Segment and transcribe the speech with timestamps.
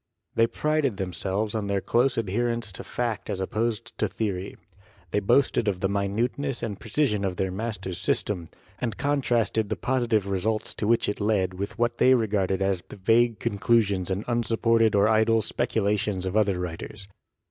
[0.33, 4.57] They prided themselves on their close adherence to fact as op posed to theory.
[5.11, 8.47] They boasted of the minuteness and precision of their master's system,
[8.79, 12.95] and contrasted the positive results to which it led with what they regarded as the
[12.95, 17.07] vague conclusions and unsupported or idle speculations of other writers.